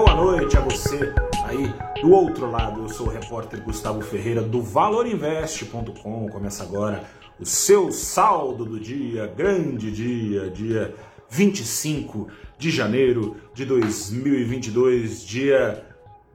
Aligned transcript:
boa 0.00 0.14
noite 0.14 0.56
a 0.56 0.60
você 0.60 1.12
aí 1.42 1.74
do 2.00 2.12
outro 2.12 2.48
lado. 2.48 2.82
Eu 2.82 2.88
sou 2.88 3.08
o 3.08 3.10
repórter 3.10 3.60
Gustavo 3.64 4.00
Ferreira 4.00 4.40
do 4.40 4.62
ValorInvest.com. 4.62 6.28
Começa 6.28 6.62
agora 6.62 7.02
o 7.40 7.44
seu 7.44 7.90
saldo 7.90 8.64
do 8.64 8.78
dia, 8.78 9.26
grande 9.26 9.90
dia, 9.90 10.50
dia 10.50 10.94
25 11.28 12.28
de 12.56 12.70
janeiro 12.70 13.38
de 13.52 13.64
2022, 13.64 15.26
dia 15.26 15.84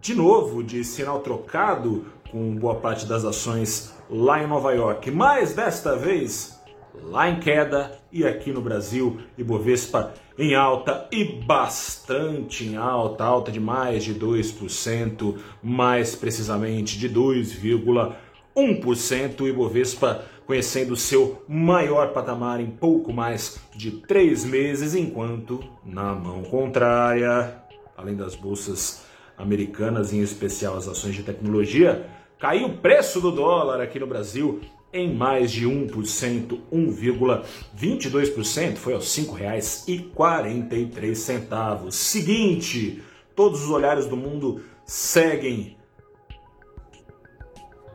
de 0.02 0.14
novo 0.14 0.62
de 0.62 0.84
sinal 0.84 1.22
trocado 1.22 2.08
com 2.30 2.54
boa 2.56 2.76
parte 2.76 3.06
das 3.06 3.24
ações 3.24 3.94
lá 4.10 4.44
em 4.44 4.48
Nova 4.48 4.74
York, 4.74 5.10
mas 5.10 5.54
desta 5.54 5.96
vez 5.96 6.60
lá 7.02 7.30
em 7.30 7.40
queda 7.40 7.98
e 8.12 8.28
aqui 8.28 8.52
no 8.52 8.62
Brasil, 8.62 9.20
Ibovespa 9.38 10.14
em 10.38 10.54
alta 10.56 11.08
e 11.12 11.24
bastante 11.24 12.66
em 12.66 12.76
alta, 12.76 13.24
alta 13.24 13.52
de 13.52 13.60
mais 13.60 14.04
de 14.04 14.16
2%, 14.16 15.38
mais 15.62 16.16
precisamente 16.16 16.98
de 16.98 17.08
2,1%, 17.10 19.42
o 19.42 19.48
Ibovespa 19.48 20.26
conhecendo 20.46 20.96
seu 20.96 21.44
maior 21.48 22.10
patamar 22.10 22.60
em 22.60 22.70
pouco 22.70 23.14
mais 23.14 23.60
de 23.76 23.92
três 23.92 24.44
meses, 24.44 24.94
enquanto 24.94 25.64
na 25.86 26.14
mão 26.14 26.44
contrária, 26.44 27.56
além 27.96 28.16
das 28.16 28.36
bolsas 28.36 29.06
americanas, 29.38 30.14
em 30.14 30.22
especial 30.22 30.76
as 30.76 30.88
ações 30.88 31.16
de 31.16 31.24
tecnologia, 31.24 32.08
caiu 32.40 32.68
o 32.68 32.78
preço 32.78 33.22
do 33.22 33.32
dólar 33.32 33.82
aqui 33.82 34.00
no 34.00 34.08
Brasil 34.08 34.62
em 34.94 35.14
mais 35.14 35.52
de 35.52 35.68
1%, 35.68 36.58
1,22%, 36.72 38.76
foi 38.76 38.94
aos 38.94 39.18
R$ 39.18 39.24
5,43. 39.24 41.92
Seguinte, 41.92 43.02
todos 43.36 43.64
os 43.64 43.72
olhares 43.72 44.06
do 44.06 44.16
mundo 44.16 44.62
seguem 44.86 45.76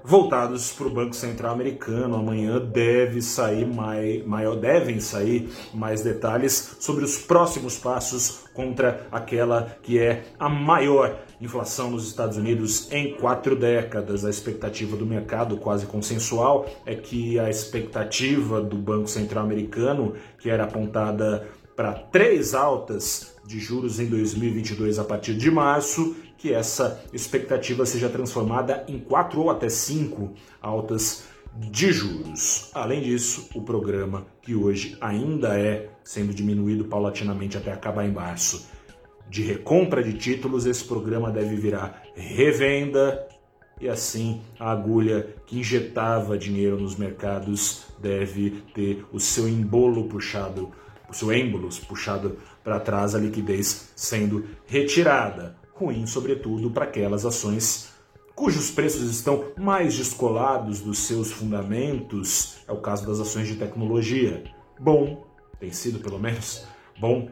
voltados 0.08 0.72
para 0.72 0.86
o 0.86 0.90
Banco 0.90 1.14
Central 1.14 1.52
Americano. 1.52 2.16
Amanhã 2.16 2.58
deve 2.58 3.20
sair 3.20 3.66
mai, 3.66 4.24
maior, 4.26 4.56
devem 4.56 5.00
sair 5.00 5.50
mais 5.74 6.00
detalhes 6.00 6.76
sobre 6.80 7.04
os 7.04 7.18
próximos 7.18 7.76
passos 7.76 8.44
contra 8.54 9.06
aquela 9.12 9.76
que 9.82 9.98
é 9.98 10.24
a 10.38 10.48
maior 10.48 11.18
inflação 11.38 11.90
nos 11.90 12.06
Estados 12.06 12.38
Unidos 12.38 12.90
em 12.90 13.16
quatro 13.16 13.54
décadas. 13.54 14.24
A 14.24 14.30
expectativa 14.30 14.96
do 14.96 15.04
mercado, 15.04 15.58
quase 15.58 15.84
consensual, 15.84 16.66
é 16.86 16.94
que 16.94 17.38
a 17.38 17.50
expectativa 17.50 18.62
do 18.62 18.78
Banco 18.78 19.08
Central 19.08 19.44
Americano, 19.44 20.14
que 20.38 20.48
era 20.48 20.64
apontada 20.64 21.46
para 21.76 21.92
três 21.92 22.54
altas 22.54 23.34
de 23.46 23.60
juros 23.60 24.00
em 24.00 24.06
2022 24.06 24.98
a 24.98 25.04
partir 25.04 25.34
de 25.34 25.50
março, 25.50 26.16
que 26.38 26.54
essa 26.54 27.04
expectativa 27.12 27.84
seja 27.84 28.08
transformada 28.08 28.84
em 28.88 28.98
quatro 28.98 29.42
ou 29.42 29.50
até 29.50 29.68
cinco 29.68 30.32
altas 30.62 31.24
de 31.52 31.92
juros. 31.92 32.70
Além 32.72 33.02
disso, 33.02 33.50
o 33.54 33.60
programa, 33.60 34.24
que 34.40 34.54
hoje 34.54 34.96
ainda 35.00 35.58
é 35.58 35.90
sendo 36.04 36.32
diminuído 36.32 36.84
paulatinamente 36.84 37.58
até 37.58 37.72
acabar 37.72 38.06
em 38.06 38.12
março, 38.12 38.68
de 39.28 39.42
recompra 39.42 40.02
de 40.02 40.14
títulos, 40.14 40.64
esse 40.64 40.84
programa 40.84 41.30
deve 41.30 41.56
virar 41.56 42.02
revenda 42.14 43.26
e 43.80 43.88
assim 43.88 44.40
a 44.58 44.70
agulha 44.70 45.34
que 45.44 45.58
injetava 45.58 46.38
dinheiro 46.38 46.80
nos 46.80 46.96
mercados 46.96 47.84
deve 47.98 48.62
ter 48.74 49.04
o 49.12 49.20
seu 49.20 49.48
embolo 49.48 50.08
puxado, 50.08 50.70
o 51.08 51.14
seu 51.14 51.32
êmbolos 51.32 51.78
puxado 51.78 52.38
para 52.64 52.80
trás, 52.80 53.14
a 53.14 53.18
liquidez 53.18 53.92
sendo 53.94 54.44
retirada 54.66 55.57
ruim, 55.78 56.06
sobretudo, 56.06 56.70
para 56.70 56.84
aquelas 56.84 57.24
ações 57.24 57.92
cujos 58.34 58.70
preços 58.70 59.10
estão 59.10 59.46
mais 59.56 59.96
descolados 59.96 60.80
dos 60.80 60.98
seus 61.00 61.32
fundamentos, 61.32 62.58
é 62.68 62.72
o 62.72 62.80
caso 62.80 63.04
das 63.04 63.18
ações 63.18 63.48
de 63.48 63.56
tecnologia. 63.56 64.44
Bom, 64.78 65.26
tem 65.58 65.72
sido 65.72 65.98
pelo 65.98 66.20
menos 66.20 66.64
bom 67.00 67.28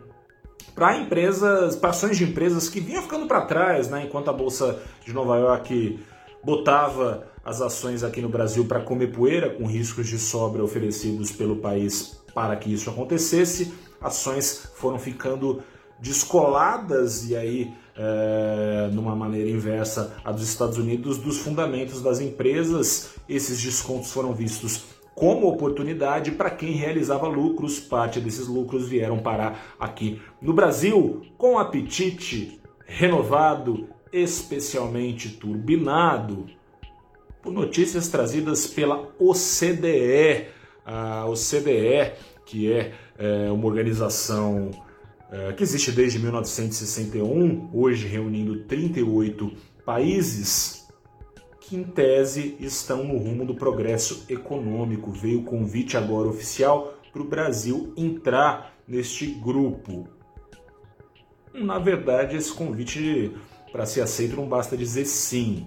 para 0.75 0.99
empresas, 0.99 1.77
para 1.77 1.91
ações 1.91 2.19
de 2.19 2.25
empresas 2.25 2.69
que 2.69 2.81
vinham 2.81 3.03
ficando 3.03 3.27
para 3.27 3.43
trás, 3.43 3.89
né, 3.89 4.05
enquanto 4.05 4.29
a 4.31 4.33
bolsa 4.33 4.83
de 5.05 5.13
Nova 5.13 5.37
York 5.37 6.01
botava 6.43 7.29
as 7.45 7.61
ações 7.61 8.03
aqui 8.03 8.21
no 8.21 8.29
Brasil 8.29 8.65
para 8.65 8.81
comer 8.81 9.13
poeira, 9.13 9.51
com 9.51 9.65
riscos 9.65 10.09
de 10.09 10.19
sobra 10.19 10.63
oferecidos 10.63 11.31
pelo 11.31 11.57
país 11.57 12.21
para 12.35 12.57
que 12.57 12.73
isso 12.73 12.91
acontecesse, 12.91 13.73
ações 14.01 14.71
foram 14.75 14.99
ficando 14.99 15.63
descoladas 16.01 17.31
e 17.31 17.37
aí 17.37 17.73
é, 17.97 18.91
numa 18.93 19.17
maneira 19.17 19.49
inversa 19.49 20.17
a 20.25 20.31
dos 20.31 20.43
Estados 20.43 20.77
Unidos 20.77 21.19
dos 21.19 21.39
fundamentos 21.39 22.03
das 22.03 22.21
empresas. 22.21 23.15
Esses 23.29 23.61
descontos 23.63 24.13
foram 24.13 24.35
vistos 24.35 24.85
como 25.15 25.49
oportunidade 25.49 26.33
para 26.33 26.51
quem 26.51 26.73
realizava 26.73 27.27
lucros. 27.27 27.81
Parte 27.81 28.21
desses 28.21 28.47
lucros 28.47 28.89
vieram 28.89 29.19
parar 29.19 29.75
aqui 29.81 30.21
no 30.41 30.53
Brasil 30.53 31.23
com 31.39 31.59
apetite 31.59 32.61
renovado, 32.85 33.89
especialmente 34.13 35.31
turbinado 35.31 36.47
por 37.43 37.53
notícias 37.53 38.09
trazidas 38.09 38.67
pela 38.67 39.09
OCDE. 39.19 40.55
A 40.85 41.27
OCDE, 41.27 42.13
que 42.45 42.73
é, 42.73 42.93
é 43.19 43.51
uma 43.51 43.67
organização 43.67 44.71
que 45.57 45.63
existe 45.63 45.91
desde 45.91 46.19
1961, 46.19 47.71
hoje 47.73 48.07
reunindo 48.07 48.65
38 48.65 49.53
países, 49.85 50.87
que 51.61 51.77
em 51.77 51.83
tese 51.83 52.57
estão 52.61 53.03
no 53.03 53.17
rumo 53.19 53.45
do 53.45 53.55
progresso 53.55 54.25
econômico. 54.29 55.11
Veio 55.11 55.41
o 55.41 55.45
convite 55.45 55.97
agora 55.97 56.29
oficial 56.29 56.95
para 57.13 57.23
o 57.23 57.25
Brasil 57.25 57.93
entrar 57.97 58.77
neste 58.87 59.27
grupo. 59.27 60.09
Na 61.53 61.79
verdade, 61.79 62.37
esse 62.37 62.53
convite 62.53 63.33
para 63.73 63.87
ser 63.87 64.03
aceito 64.03 64.37
não 64.37 64.47
basta 64.47 64.77
dizer 64.77 65.07
sim, 65.07 65.67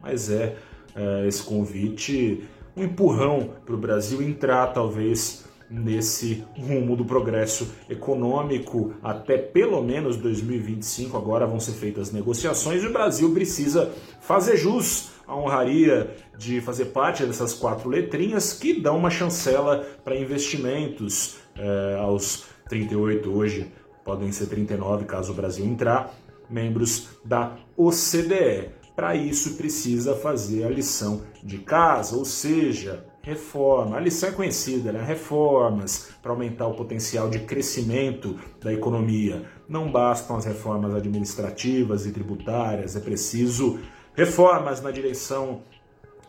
mas 0.00 0.30
é, 0.30 0.56
é 0.96 1.26
esse 1.26 1.42
convite 1.42 2.42
um 2.76 2.84
empurrão 2.84 3.54
para 3.64 3.74
o 3.74 3.78
Brasil 3.78 4.22
entrar 4.22 4.68
talvez 4.68 5.47
nesse 5.70 6.44
rumo 6.56 6.96
do 6.96 7.04
progresso 7.04 7.72
econômico 7.88 8.94
até 9.02 9.36
pelo 9.36 9.82
menos 9.82 10.16
2025. 10.16 11.16
Agora 11.16 11.46
vão 11.46 11.60
ser 11.60 11.72
feitas 11.72 12.10
negociações 12.12 12.82
e 12.82 12.86
o 12.86 12.92
Brasil 12.92 13.32
precisa 13.32 13.92
fazer 14.20 14.56
jus 14.56 15.10
à 15.26 15.36
honraria 15.36 16.16
de 16.38 16.60
fazer 16.60 16.86
parte 16.86 17.24
dessas 17.24 17.52
quatro 17.52 17.88
letrinhas 17.88 18.52
que 18.52 18.80
dão 18.80 18.96
uma 18.96 19.10
chancela 19.10 19.86
para 20.02 20.16
investimentos 20.16 21.36
é, 21.56 21.96
aos 22.00 22.46
38 22.68 23.30
hoje, 23.30 23.72
podem 24.04 24.30
ser 24.32 24.46
39 24.46 25.04
caso 25.04 25.32
o 25.32 25.34
Brasil 25.34 25.64
entrar, 25.64 26.14
membros 26.48 27.08
da 27.24 27.56
OCDE. 27.76 28.70
Para 28.94 29.14
isso 29.14 29.56
precisa 29.56 30.14
fazer 30.14 30.64
a 30.64 30.70
lição 30.70 31.22
de 31.42 31.58
casa, 31.58 32.16
ou 32.16 32.24
seja, 32.24 33.04
Reforma. 33.28 33.98
A 33.98 34.00
lição 34.00 34.30
é 34.30 34.32
conhecida, 34.32 34.90
né? 34.90 35.04
Reformas 35.04 36.08
para 36.22 36.32
aumentar 36.32 36.66
o 36.66 36.72
potencial 36.72 37.28
de 37.28 37.40
crescimento 37.40 38.38
da 38.58 38.72
economia. 38.72 39.44
Não 39.68 39.92
bastam 39.92 40.36
as 40.36 40.46
reformas 40.46 40.94
administrativas 40.94 42.06
e 42.06 42.10
tributárias, 42.10 42.96
é 42.96 43.00
preciso 43.00 43.80
reformas 44.14 44.80
na 44.80 44.90
direção 44.90 45.60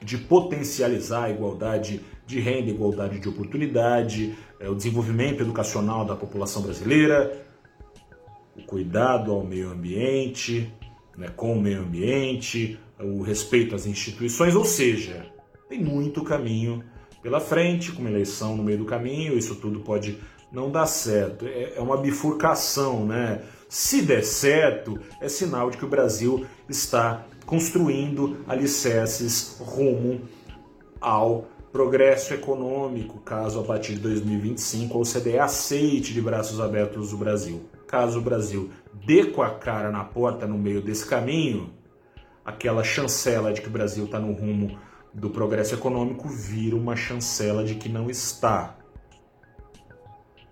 de 0.04 0.18
potencializar 0.18 1.24
a 1.24 1.30
igualdade 1.30 2.02
de 2.28 2.42
renda, 2.42 2.70
igualdade 2.70 3.18
de 3.18 3.30
oportunidade, 3.30 4.38
é, 4.60 4.68
o 4.68 4.76
desenvolvimento 4.76 5.40
educacional 5.40 6.04
da 6.04 6.18
população 6.18 6.62
brasileira, 6.64 7.46
o 8.58 8.64
cuidado 8.64 9.32
ao 9.32 9.46
meio 9.46 9.72
ambiente, 9.72 10.70
né, 11.18 11.30
com 11.34 11.54
o 11.54 11.62
meio 11.62 11.80
ambiente, 11.80 12.78
o 13.00 13.22
respeito 13.22 13.74
às 13.74 13.86
instituições, 13.86 14.54
ou 14.54 14.66
seja, 14.66 15.39
tem 15.70 15.84
muito 15.84 16.24
caminho 16.24 16.84
pela 17.22 17.40
frente, 17.40 17.92
com 17.92 18.02
uma 18.02 18.10
eleição 18.10 18.58
no 18.58 18.64
meio 18.64 18.80
do 18.80 18.86
caminho, 18.86 19.38
isso 19.38 19.54
tudo 19.56 19.82
pode 19.82 20.18
não 20.52 20.72
dar 20.72 20.88
certo. 20.88 21.46
É, 21.46 21.74
é 21.76 21.80
uma 21.80 21.98
bifurcação, 21.98 23.06
né? 23.06 23.44
Se 23.70 24.02
der 24.02 24.24
certo, 24.24 25.00
é 25.22 25.30
sinal 25.30 25.70
de 25.70 25.78
que 25.78 25.86
o 25.86 25.88
Brasil 25.88 26.44
está 26.68 27.24
construindo 27.46 28.38
alicerces 28.48 29.58
rumo 29.60 30.22
ao 31.00 31.46
progresso 31.72 32.34
econômico, 32.34 33.20
caso 33.20 33.60
a 33.60 33.64
partir 33.64 33.94
de 33.94 34.00
2025 34.00 34.98
a 34.98 35.02
OCDE 35.02 35.38
aceite 35.38 36.14
de 36.14 36.22
braços 36.22 36.60
abertos 36.60 37.14
o 37.14 37.18
Brasil. 37.18 37.62
Caso 37.86 38.18
o 38.18 38.24
Brasil 38.24 38.72
dê 39.06 39.26
com 39.26 39.44
a 39.44 39.52
cara 39.52 39.92
na 39.92 40.04
porta 40.04 40.48
no 40.48 40.58
meio 40.58 40.82
desse 40.82 41.06
caminho, 41.06 41.70
aquela 42.44 42.84
chancela 42.84 43.54
de 43.54 43.62
que 43.62 43.68
o 43.68 43.72
Brasil 43.72 44.06
está 44.06 44.20
no 44.20 44.34
rumo 44.34 44.89
do 45.14 45.30
progresso 45.30 45.74
econômico 45.74 46.28
vira 46.28 46.76
uma 46.76 46.96
chancela 46.96 47.64
de 47.64 47.76
que 47.76 47.90
não 47.90 48.10
está. 48.10 48.78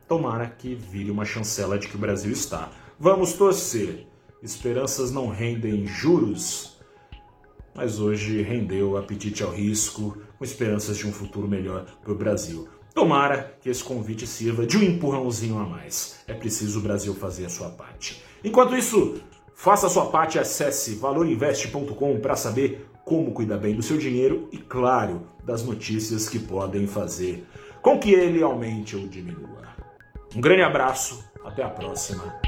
Tomara 0.08 0.48
que 0.48 0.74
vire 0.74 1.12
uma 1.12 1.26
chancela 1.26 1.78
de 1.78 1.88
que 1.88 1.96
o 1.96 2.00
Brasil 2.00 2.32
está. 2.32 2.72
Vamos 3.00 3.34
torcer. 3.34 4.08
esperanças 4.42 5.12
não 5.12 5.28
rendem 5.28 5.86
juros, 5.86 6.78
mas 7.76 8.00
hoje 8.00 8.42
rendeu 8.42 8.98
apetite 8.98 9.44
ao 9.44 9.52
risco, 9.52 10.18
com 10.38 10.44
esperanças 10.44 10.98
de 10.98 11.08
um 11.08 11.12
futuro 11.12 11.48
melhor 11.48 11.86
para 12.02 12.12
o 12.12 12.16
Brasil. 12.16 12.68
Tomara 12.94 13.56
que 13.62 13.70
esse 13.70 13.84
convite 13.84 14.26
sirva 14.26 14.66
de 14.66 14.78
um 14.78 14.82
empurrãozinho 14.82 15.60
a 15.60 15.66
mais. 15.66 16.20
É 16.28 16.34
preciso 16.34 16.80
o 16.80 16.82
Brasil 16.82 17.14
fazer 17.14 17.46
a 17.46 17.50
sua 17.50 17.70
parte. 17.70 18.24
Enquanto 18.44 18.76
isso, 18.76 19.22
faça 19.54 19.88
a 19.88 19.90
sua 19.90 20.08
parte, 20.08 20.40
acesse 20.40 20.96
valorinvest.com 20.96 22.20
para 22.20 22.36
saber 22.36 22.88
como 23.08 23.32
cuidar 23.32 23.58
bem 23.58 23.74
do 23.74 23.82
seu 23.82 23.98
dinheiro 23.98 24.50
e, 24.52 24.58
claro, 24.58 25.22
das 25.46 25.64
notícias 25.64 26.28
que 26.28 26.38
podem 26.38 26.86
fazer 26.86 27.48
com 27.82 27.98
que 27.98 28.12
ele 28.12 28.44
aumente 28.44 28.98
ou 28.98 29.08
diminua. 29.08 29.62
Um 30.36 30.42
grande 30.42 30.62
abraço, 30.62 31.24
até 31.46 31.64
a 31.64 31.70
próxima 31.70 32.47